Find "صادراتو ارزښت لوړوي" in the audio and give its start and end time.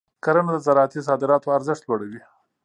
1.07-2.21